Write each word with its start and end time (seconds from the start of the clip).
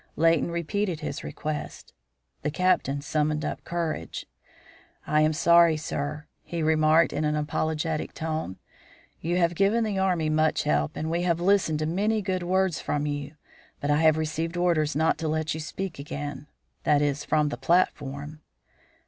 Leighton 0.15 0.49
repeated 0.49 1.01
his 1.01 1.23
request. 1.23 1.93
The 2.41 2.49
Captain 2.49 3.01
summoned 3.01 3.45
up 3.45 3.63
courage. 3.63 4.25
"I 5.05 5.21
am 5.21 5.31
sorry, 5.31 5.77
sir," 5.77 6.25
he 6.41 6.63
remarked, 6.63 7.13
in 7.13 7.23
an 7.23 7.35
apologetic 7.35 8.15
tone. 8.15 8.57
"You 9.19 9.37
have 9.37 9.53
given 9.53 9.83
the 9.83 9.99
Army 9.99 10.27
much 10.27 10.63
help, 10.63 10.95
and 10.95 11.11
we 11.11 11.21
have 11.21 11.39
listened 11.39 11.77
to 11.77 11.85
many 11.85 12.23
good 12.23 12.41
words 12.41 12.81
from 12.81 13.05
you, 13.05 13.35
but 13.79 13.91
I 13.91 13.97
have 14.01 14.17
received 14.17 14.57
orders 14.57 14.95
not 14.95 15.19
to 15.19 15.27
let 15.27 15.53
you 15.53 15.59
speak 15.59 15.99
again; 15.99 16.47
that 16.81 17.03
is, 17.03 17.23
from 17.23 17.49
the 17.49 17.55
platform." 17.57 18.41